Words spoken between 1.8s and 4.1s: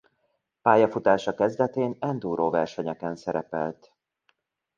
enduro-versenyeken szerepelt.